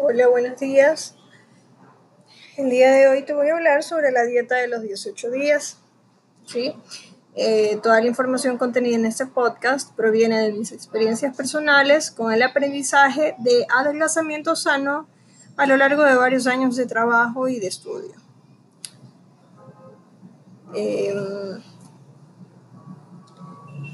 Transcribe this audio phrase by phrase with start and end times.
[0.00, 1.16] Hola, buenos días.
[2.56, 5.78] El día de hoy te voy a hablar sobre la dieta de los 18 días.
[6.46, 6.72] ¿sí?
[7.34, 12.44] Eh, toda la información contenida en este podcast proviene de mis experiencias personales con el
[12.44, 15.08] aprendizaje de adelgazamiento sano
[15.56, 18.14] a lo largo de varios años de trabajo y de estudio.
[20.74, 21.60] Em,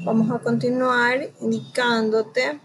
[0.04, 2.60] vamos a continuar indicándote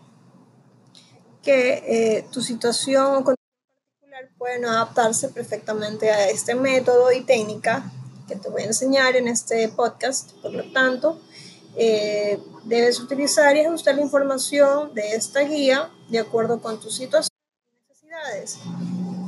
[1.43, 7.91] que eh, tu situación o particular pueden adaptarse perfectamente a este método y técnica
[8.27, 10.33] que te voy a enseñar en este podcast.
[10.41, 11.19] Por lo tanto,
[11.75, 17.35] eh, debes utilizar y ajustar la información de esta guía de acuerdo con tu situación
[17.61, 18.59] y necesidades.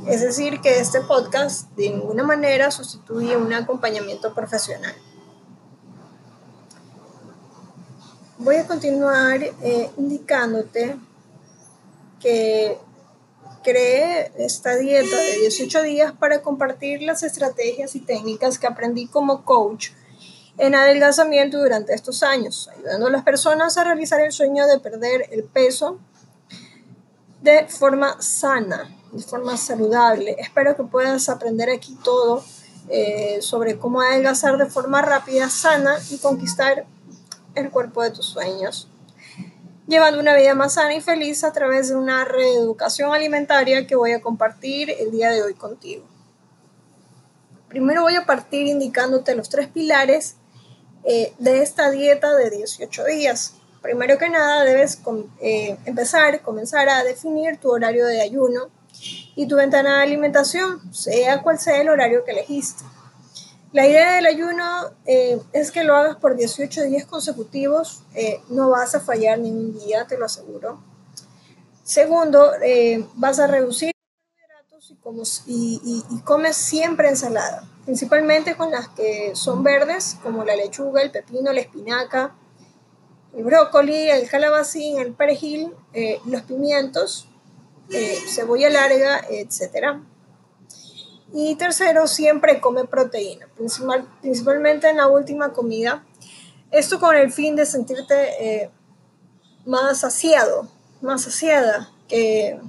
[0.06, 4.94] Es decir, que este podcast de ninguna manera sustituye un acompañamiento profesional.
[8.38, 10.96] Voy a continuar eh, indicándote
[12.22, 12.78] que
[13.62, 19.44] creé esta dieta de 18 días para compartir las estrategias y técnicas que aprendí como
[19.44, 19.90] coach
[20.58, 25.26] en adelgazamiento durante estos años, ayudando a las personas a realizar el sueño de perder
[25.30, 25.98] el peso
[27.40, 30.36] de forma sana, de forma saludable.
[30.38, 32.44] Espero que puedas aprender aquí todo
[32.88, 36.84] eh, sobre cómo adelgazar de forma rápida, sana y conquistar
[37.54, 38.91] el cuerpo de tus sueños
[39.86, 44.12] llevando una vida más sana y feliz a través de una reeducación alimentaria que voy
[44.12, 46.04] a compartir el día de hoy contigo.
[47.68, 50.36] Primero voy a partir indicándote los tres pilares
[51.04, 53.54] eh, de esta dieta de 18 días.
[53.80, 55.00] Primero que nada debes
[55.40, 58.68] eh, empezar, comenzar a definir tu horario de ayuno
[59.34, 62.84] y tu ventana de alimentación, sea cual sea el horario que elegiste.
[63.72, 64.64] La idea del ayuno
[65.06, 69.78] eh, es que lo hagas por 18 días consecutivos, eh, no vas a fallar ningún
[69.78, 70.78] día, te lo aseguro.
[71.82, 78.88] Segundo, eh, vas a reducir los carbohidratos y, y, comes siempre ensalada, principalmente con las
[78.88, 82.34] que son verdes, como la lechuga, el pepino, la espinaca,
[83.34, 85.74] el brócoli, el calabacín, el perejil,
[86.26, 87.26] los pimientos,
[88.28, 90.02] cebolla larga, etcétera.
[91.34, 93.48] Y tercero, siempre come proteína,
[94.20, 96.04] principalmente en la última comida.
[96.70, 98.70] Esto con el fin de sentirte eh,
[99.64, 100.68] más saciado,
[101.00, 102.60] más saciada, que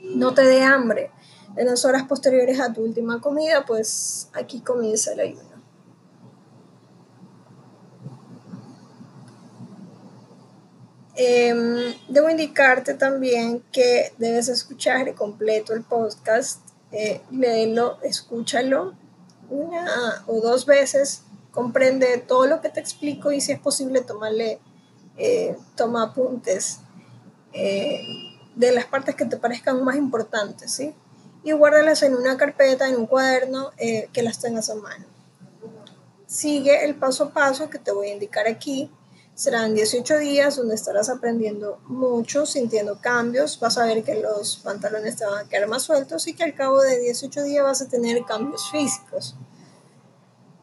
[0.00, 1.10] no te dé hambre.
[1.56, 5.56] En las horas posteriores a tu última comida, pues aquí comienza el ayuno.
[11.14, 18.94] Em, debo indicarte también que debes escuchar completo el podcast eh, léelo, escúchalo
[19.48, 24.60] una o dos veces, comprende todo lo que te explico y si es posible tomarle,
[25.16, 26.80] eh, toma apuntes
[27.52, 28.00] eh,
[28.54, 30.94] de las partes que te parezcan más importantes, ¿sí?
[31.44, 35.04] Y guárdalas en una carpeta, en un cuaderno, eh, que las tengas a mano.
[36.26, 38.90] Sigue el paso a paso que te voy a indicar aquí
[39.36, 43.60] Serán 18 días donde estarás aprendiendo mucho, sintiendo cambios.
[43.60, 46.54] Vas a ver que los pantalones te van a quedar más sueltos y que al
[46.54, 49.36] cabo de 18 días vas a tener cambios físicos.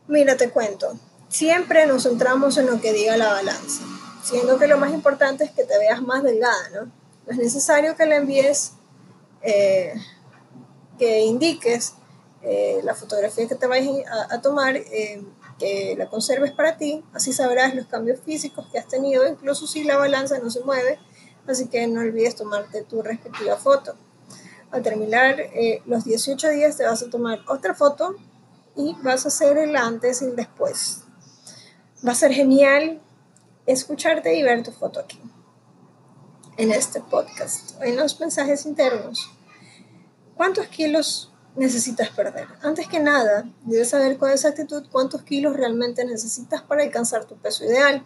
[0.07, 0.97] Mira, te cuento.
[1.29, 3.83] Siempre nos centramos en lo que diga la balanza,
[4.23, 6.85] siendo que lo más importante es que te veas más delgada, ¿no?
[6.85, 8.71] No es necesario que le envíes,
[9.43, 9.93] eh,
[10.97, 11.93] que indiques
[12.41, 14.75] eh, la fotografía que te vayas a, tomar.
[14.77, 15.23] Eh,
[15.63, 19.85] que la conserves para ti, así sabrás los cambios físicos que has tenido, incluso si
[19.85, 20.99] la balanza no se mueve,
[21.47, 23.95] así que no olvides tomarte tu respectiva foto.
[24.71, 28.13] Al terminar eh, los 18 días te vas a tomar otra foto
[28.75, 31.03] y vas a hacer el antes y el después.
[32.05, 33.01] Va a ser genial
[33.65, 35.21] escucharte y ver tu foto aquí,
[36.57, 39.31] en este podcast, en los mensajes internos.
[40.35, 42.47] ¿Cuántos kilos necesitas perder.
[42.61, 47.63] Antes que nada, debes saber con exactitud cuántos kilos realmente necesitas para alcanzar tu peso
[47.65, 48.05] ideal.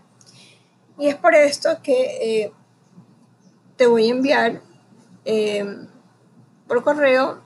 [0.97, 2.53] Y es por esto que eh,
[3.75, 4.61] te voy a enviar
[5.25, 5.88] eh,
[6.67, 7.41] por correo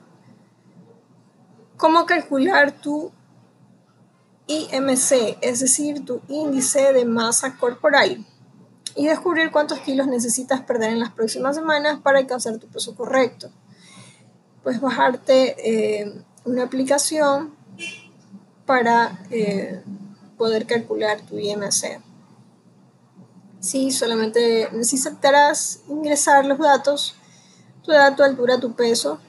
[1.76, 3.12] cómo calcular tu
[4.46, 8.24] IMC, es decir, tu índice de masa corporal,
[8.94, 13.50] y descubrir cuántos kilos necesitas perder en las próximas semanas para alcanzar tu peso correcto
[14.62, 16.12] pues bajarte eh,
[16.44, 17.54] una aplicación
[18.66, 19.82] para eh,
[20.36, 22.00] poder calcular tu IMC.
[23.60, 27.14] Sí, solamente necesitarás ingresar los datos,
[27.82, 29.20] tu edad, tu altura, tu peso.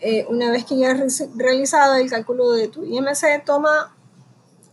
[0.00, 3.94] Eh, una vez que ya has realizado el cálculo de tu IMC, toma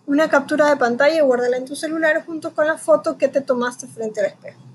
[0.05, 3.41] una captura de pantalla y guárdala en tu celular junto con la foto que te
[3.41, 4.66] tomaste frente al espejo.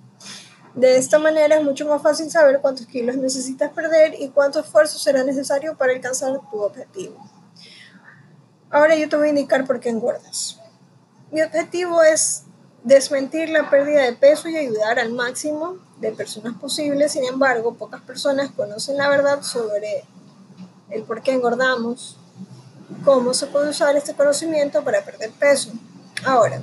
[0.74, 4.98] De esta manera es mucho más fácil saber cuántos kilos necesitas perder y cuánto esfuerzo
[4.98, 7.16] será necesario para alcanzar tu objetivo.
[8.70, 10.58] Ahora yo te voy a indicar por qué engordas.
[11.30, 12.44] Mi objetivo es
[12.84, 17.12] desmentir la pérdida de peso y ayudar al máximo de personas posibles.
[17.12, 20.04] Sin embargo, pocas personas conocen la verdad sobre
[20.88, 22.16] el por qué engordamos,
[23.04, 25.70] cómo se puede usar este conocimiento para perder peso.
[26.24, 26.62] Ahora,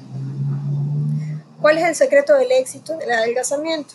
[1.62, 3.94] ¿cuál es el secreto del éxito del adelgazamiento?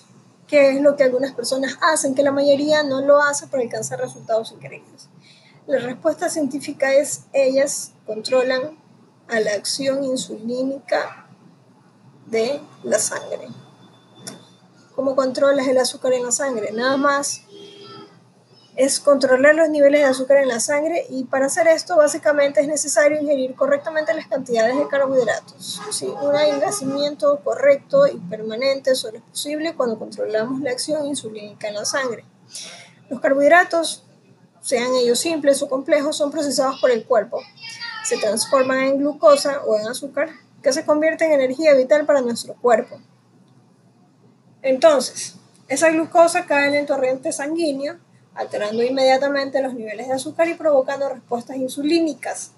[0.55, 3.99] ¿Qué es lo que algunas personas hacen que la mayoría no lo hace para alcanzar
[3.99, 5.09] resultados increíbles?
[5.67, 8.79] La respuesta científica es ellas controlan
[9.27, 11.27] a la acción insulínica
[12.27, 13.49] de la sangre.
[14.95, 16.71] ¿Cómo controlas el azúcar en la sangre?
[16.71, 17.41] Nada más
[18.77, 22.67] es controlar los niveles de azúcar en la sangre y para hacer esto básicamente es
[22.67, 25.81] necesario ingerir correctamente las cantidades de carbohidratos.
[25.91, 26.07] ¿sí?
[26.07, 31.85] Un adelgazamiento correcto y permanente solo es posible cuando controlamos la acción insulínica en la
[31.85, 32.25] sangre.
[33.09, 34.05] Los carbohidratos,
[34.61, 37.41] sean ellos simples o complejos, son procesados por el cuerpo.
[38.03, 40.31] Se transforman en glucosa o en azúcar
[40.63, 42.99] que se convierte en energía vital para nuestro cuerpo.
[44.63, 45.37] Entonces,
[45.69, 47.99] esa glucosa cae en el torrente sanguíneo
[48.35, 52.53] alterando inmediatamente los niveles de azúcar y provocando respuestas insulínicas.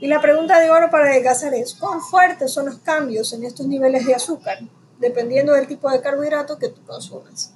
[0.00, 3.66] Y la pregunta de oro para adelgazar es, ¿cuán fuertes son los cambios en estos
[3.66, 4.58] niveles de azúcar?
[4.98, 7.52] Dependiendo del tipo de carbohidrato que tú consumas.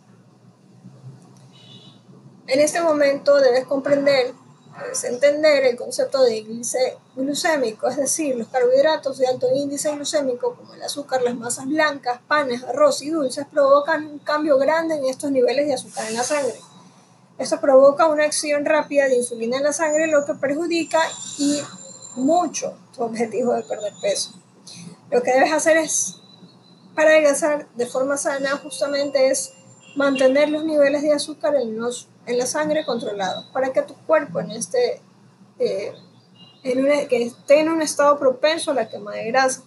[2.46, 4.34] En este momento debes comprender,
[4.78, 10.54] debes entender el concepto de índice glucémico, es decir, los carbohidratos de alto índice glucémico,
[10.54, 15.06] como el azúcar, las masas blancas, panes, arroz y dulces, provocan un cambio grande en
[15.06, 16.60] estos niveles de azúcar en la sangre.
[17.36, 21.00] Esto provoca una acción rápida de insulina en la sangre, lo que perjudica
[21.38, 21.60] y
[22.16, 24.32] mucho tu objetivo de perder peso.
[25.10, 26.16] Lo que debes hacer es,
[26.94, 29.52] para adelgazar de forma sana, justamente es
[29.96, 34.40] mantener los niveles de azúcar en, los, en la sangre controlados, para que tu cuerpo
[34.40, 35.00] en este,
[35.58, 35.92] eh,
[36.62, 39.62] en que esté en un estado propenso a la quema de grasa.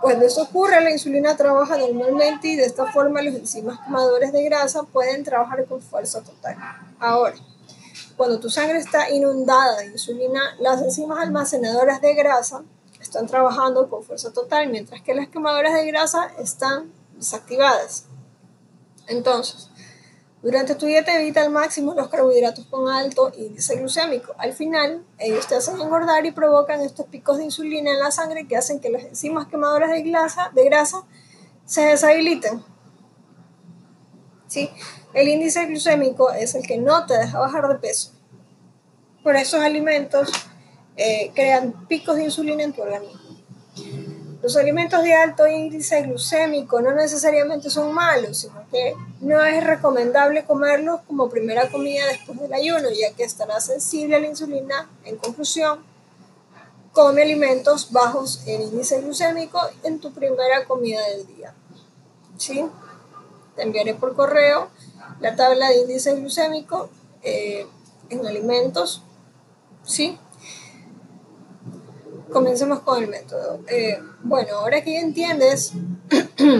[0.00, 4.44] Cuando eso ocurre, la insulina trabaja normalmente y de esta forma los enzimas quemadores de
[4.44, 6.56] grasa pueden trabajar con fuerza total.
[7.00, 7.34] Ahora,
[8.16, 12.62] cuando tu sangre está inundada de insulina, las enzimas almacenadoras de grasa
[13.00, 18.04] están trabajando con fuerza total, mientras que las quemadoras de grasa están desactivadas.
[19.06, 19.68] Entonces,
[20.40, 24.34] durante tu dieta evita al máximo los carbohidratos con alto índice glucémico.
[24.38, 28.46] Al final, ellos te hacen engordar y provocan estos picos de insulina en la sangre
[28.46, 30.02] que hacen que las enzimas quemadoras de
[30.64, 31.04] grasa,
[31.64, 32.62] se deshabiliten.
[34.46, 34.70] ¿Sí?
[35.12, 38.12] El índice glucémico es el que no te deja bajar de peso.
[39.24, 40.30] Por esos alimentos
[40.96, 43.18] eh, crean picos de insulina en tu organismo.
[44.40, 50.44] Los alimentos de alto índice glucémico no necesariamente son malos, sino que no es recomendable
[50.44, 54.88] comerlos como primera comida después del ayuno, ya que estará sensible a la insulina.
[55.04, 55.80] En conclusión,
[56.92, 61.54] come alimentos bajos en índice glucémico en tu primera comida del día.
[62.36, 62.64] ¿Sí?
[63.56, 64.68] Te enviaré por correo
[65.20, 66.88] la tabla de índice glucémico
[67.22, 67.66] eh,
[68.10, 69.02] en alimentos.
[69.84, 70.18] ¿Sí?
[72.30, 73.60] comencemos con el método.
[73.68, 75.72] Eh, bueno, ahora que ya entiendes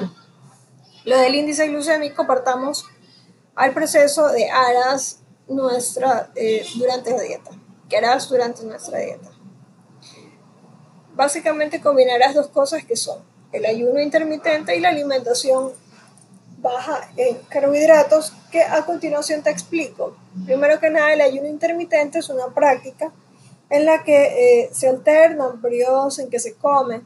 [1.08, 2.84] lo del índice glucémico, partamos
[3.54, 7.50] al proceso de harás nuestra, eh, durante la dieta.
[7.88, 9.30] ¿Qué harás durante nuestra dieta?
[11.14, 13.22] Básicamente combinarás dos cosas que son
[13.52, 15.72] el ayuno intermitente y la alimentación
[16.58, 20.14] baja en carbohidratos, que a continuación te explico.
[20.44, 23.12] Primero que nada, el ayuno intermitente es una práctica
[23.70, 27.00] en la que eh, se alternan periodos en que se come,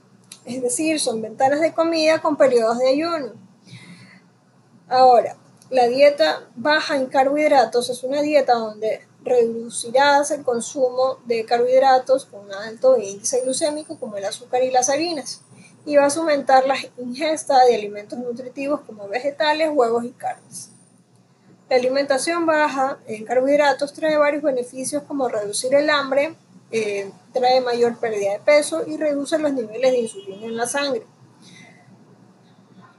[0.44, 3.41] es decir, son ventanas de comida con periodos de ayuno.
[4.92, 5.36] Ahora,
[5.70, 12.52] la dieta baja en carbohidratos es una dieta donde reducirás el consumo de carbohidratos con
[12.52, 15.40] alto índice glucémico como el azúcar y las harinas
[15.86, 20.68] y vas a aumentar la ingesta de alimentos nutritivos como vegetales, huevos y carnes.
[21.70, 26.36] La alimentación baja en carbohidratos trae varios beneficios como reducir el hambre,
[26.70, 31.06] eh, trae mayor pérdida de peso y reduce los niveles de insulina en la sangre.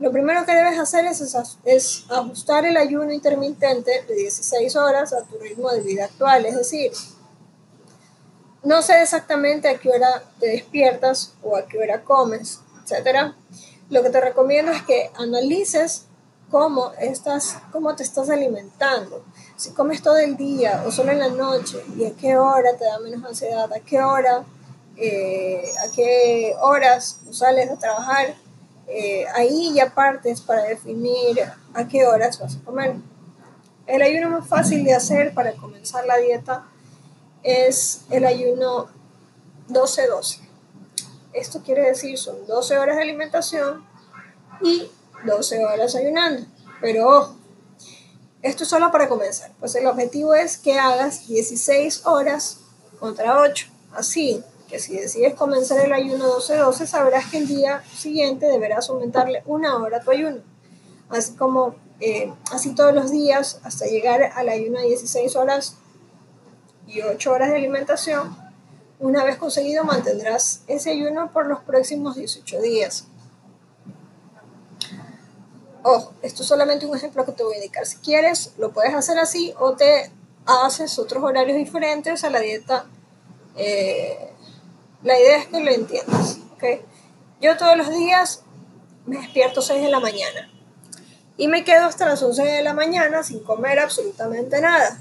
[0.04, 1.22] Lo primero que debes hacer es,
[1.64, 6.58] es, ajustar el ayuno intermitente de 16 horas a tu ritmo de vida actual, es
[6.58, 6.92] decir,
[8.64, 13.32] no sé exactamente a qué hora te despiertas o a qué hora comes, etc.
[13.90, 16.08] Lo que te recomiendo es que analices
[16.52, 19.24] cómo, estás, cómo te estás alimentando
[19.56, 22.84] si comes todo el día o solo en la noche y a qué hora te
[22.84, 24.44] da menos ansiedad, a qué hora,
[24.98, 28.36] eh, a qué horas sales a trabajar,
[28.96, 31.40] eh, ahí ya partes para definir
[31.74, 32.96] a qué horas vas a comer.
[33.88, 36.68] El ayuno más fácil de hacer para comenzar la dieta
[37.42, 38.88] es el ayuno
[39.70, 40.42] 12-12.
[41.34, 43.84] Esto quiere decir son 12 horas de alimentación
[44.62, 44.92] y
[45.26, 46.46] 12 horas ayunando.
[46.80, 47.36] Pero ojo,
[48.44, 52.60] esto es solo para comenzar, pues el objetivo es que hagas 16 horas
[53.00, 53.68] contra 8.
[53.94, 54.44] Así
[54.80, 59.98] si decides comenzar el ayuno 12-12, sabrás que el día siguiente deberás aumentarle una hora
[59.98, 60.42] a tu ayuno.
[61.10, 65.78] Así como eh, así todos los días hasta llegar al ayuno de 16 horas
[66.88, 68.36] y 8 horas de alimentación.
[69.00, 73.08] Una vez conseguido mantendrás ese ayuno por los próximos 18 días.
[75.84, 77.86] Ojo, esto es solamente un ejemplo que te voy a indicar.
[77.86, 80.10] Si quieres, lo puedes hacer así o te
[80.46, 82.86] haces otros horarios diferentes a la dieta.
[83.56, 84.33] Eh,
[85.04, 86.40] la idea es que lo entiendas.
[86.56, 86.82] ¿okay?
[87.42, 88.44] Yo todos los días
[89.06, 90.50] me despierto 6 de la mañana
[91.36, 95.00] y me quedo hasta las 11 de la mañana sin comer absolutamente nada.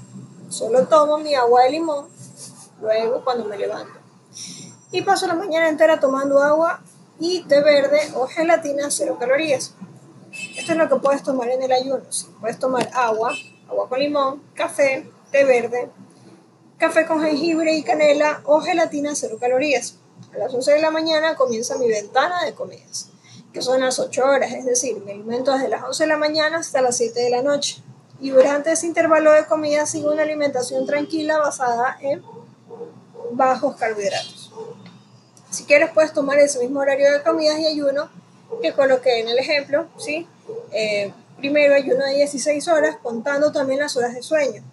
[0.49, 2.07] Solo tomo mi agua de limón
[2.81, 3.93] luego cuando me levanto.
[4.91, 6.81] Y paso la mañana entera tomando agua
[7.19, 9.73] y té verde o gelatina cero calorías.
[10.57, 12.03] Esto es lo que puedes tomar en el ayuno.
[12.39, 13.33] Puedes tomar agua,
[13.69, 15.89] agua con limón, café, té verde,
[16.83, 19.95] café con jengibre y canela o gelatina cero calorías.
[20.33, 23.07] A las 11 de la mañana comienza mi ventana de comidas,
[23.53, 26.57] que son las 8 horas, es decir, me alimento desde las 11 de la mañana
[26.57, 27.81] hasta las 7 de la noche.
[28.19, 32.21] Y durante ese intervalo de comida sigo una alimentación tranquila basada en
[33.31, 34.51] bajos carbohidratos.
[35.51, 38.09] Si quieres puedes tomar ese mismo horario de comidas y ayuno
[38.61, 40.27] que coloqué en el ejemplo, ¿sí?
[40.73, 44.63] Eh, primero, ayuno de 16 horas, contando también las horas de sueño.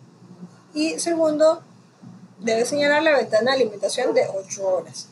[0.74, 1.62] Y segundo,
[2.40, 5.08] debes señalar la ventana de alimentación de 8 horas.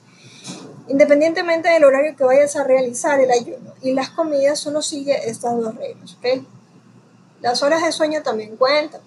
[0.88, 5.56] Independientemente del horario que vayas a realizar el ayuno y las comidas, solo sigue estas
[5.56, 6.14] dos reglas.
[6.14, 6.46] ¿okay?
[7.40, 9.02] Las horas de sueño también cuentan.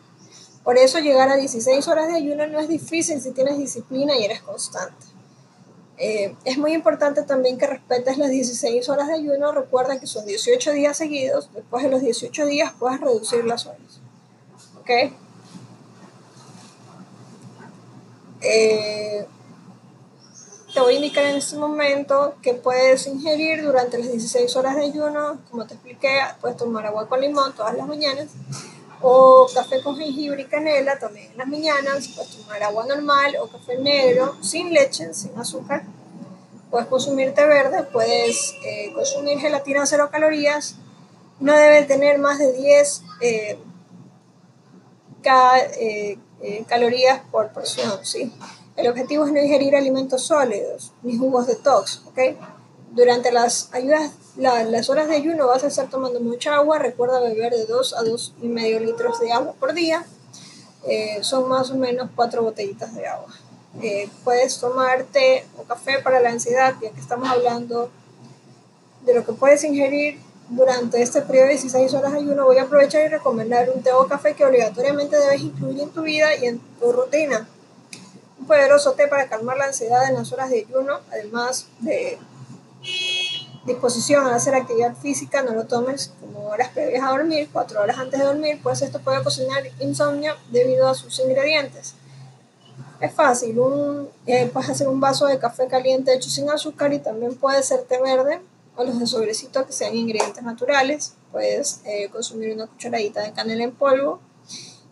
[0.63, 4.25] Por eso llegar a 16 horas de ayuno no es difícil si tienes disciplina y
[4.25, 5.08] eres constante.
[5.98, 9.51] Eh, es muy importante también que respetes las 16 horas de ayuno.
[9.51, 11.50] Recuerda que son 18 días seguidos.
[11.54, 14.01] Después de los 18 días puedes reducir las horas.
[14.80, 15.13] ¿Ok?
[18.41, 19.25] Eh,
[20.74, 24.86] te voy a indicar en este momento que puedes ingerir durante las 16 horas de
[24.86, 25.39] ayuno.
[25.50, 28.27] Como te expliqué, puedes tomar agua con limón todas las mañanas
[29.01, 33.48] o café con jengibre y canela también en las mañanas, puedes tomar agua normal o
[33.48, 35.83] café negro sin leche, sin azúcar,
[36.69, 40.75] puedes consumir té verde, puedes eh, consumir gelatina cero calorías,
[41.39, 43.60] no debe tener más de 10 eh,
[45.24, 46.17] eh,
[46.67, 48.31] calorías por porción, ¿sí?
[48.75, 52.19] El objetivo es no ingerir alimentos sólidos ni jugos de tox, ¿ok?
[52.91, 56.79] Durante las, ayudas, las horas de ayuno vas a estar tomando mucha agua.
[56.79, 60.05] Recuerda beber de 2 a 2 y medio litros de agua por día.
[60.88, 63.33] Eh, son más o menos 4 botellitas de agua.
[63.81, 67.89] Eh, puedes tomar té o café para la ansiedad, ya que estamos hablando
[69.05, 70.19] de lo que puedes ingerir
[70.51, 72.46] durante este periodo de 16 horas de ayuno.
[72.46, 76.01] Voy a aprovechar y recomendar un té o café que obligatoriamente debes incluir en tu
[76.01, 77.48] vida y en tu rutina.
[78.39, 82.20] Un poderoso té para calmar la ansiedad en las horas de ayuno, además de
[83.65, 87.98] disposición a hacer actividad física, no lo tomes como horas previas a dormir, cuatro horas
[87.98, 91.93] antes de dormir, pues esto puede ocasionar insomnio debido a sus ingredientes.
[93.00, 97.00] Es fácil, un, eh, puedes hacer un vaso de café caliente hecho sin azúcar y
[97.00, 98.41] también puede ser té verde
[98.86, 101.16] los de sobrecito que sean ingredientes naturales.
[101.32, 104.20] Puedes eh, consumir una cucharadita de canela en polvo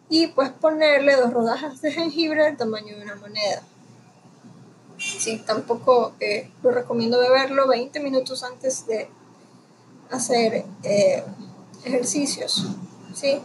[0.09, 3.63] y puedes ponerle dos rodajas de jengibre del tamaño de una moneda.
[4.97, 9.09] Sí, tampoco eh, lo recomiendo beberlo 20 minutos antes de
[10.09, 11.23] hacer eh,
[11.85, 12.65] ejercicios.
[13.13, 13.39] ¿sí?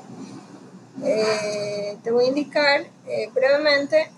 [2.02, 2.86] Te voy a indicar
[3.34, 4.10] brevemente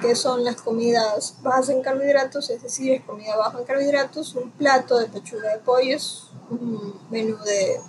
[0.00, 4.50] qué son las comidas bajas en carbohidratos, es decir, es comida baja en carbohidratos, un
[4.50, 7.80] plato de pechuga de pollos, un menú de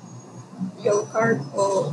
[0.84, 1.92] low carb o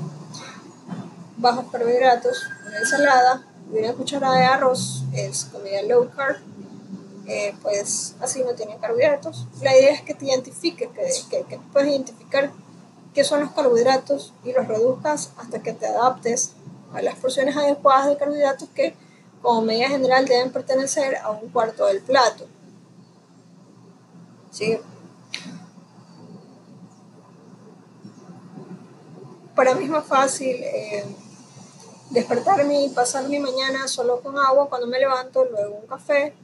[1.39, 6.37] bajos carbohidratos, una ensalada, una cucharada de arroz es comida low carb,
[7.27, 9.47] eh, pues así no tiene carbohidratos.
[9.61, 10.89] La idea es que te identifiques,
[11.31, 12.51] que, que, puedes identificar
[13.15, 16.53] qué son los carbohidratos y los reduzcas hasta que te adaptes
[16.93, 18.95] a las porciones adecuadas de carbohidratos que
[19.43, 22.47] como medida general deben pertenecer a un cuarto del plato.
[24.51, 24.79] ¿Sí?
[29.55, 31.05] Para mí es más fácil eh,
[32.11, 36.35] despertarme y pasar mi mañana solo con agua cuando me levanto, luego un café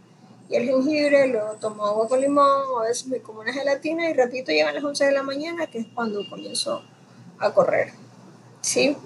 [0.49, 4.15] y el jengibre, lo tomo agua con limón, a veces me como una gelatina y
[4.15, 6.83] repito, llegan las 11 de la mañana, que es cuando comienzo
[7.39, 7.93] a correr.
[8.63, 8.97] ¿Sí?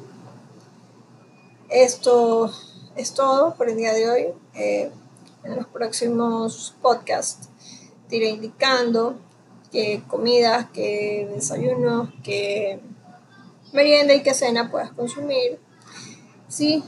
[1.68, 2.52] Esto
[2.96, 4.26] es todo por el día de hoy.
[4.54, 4.90] Eh,
[5.44, 7.49] en los próximos podcasts
[8.08, 9.18] te iré indicando
[9.70, 12.80] qué comidas, qué desayunos, qué
[13.72, 15.58] merienda y qué cena puedas consumir.
[16.49, 16.84] Sí,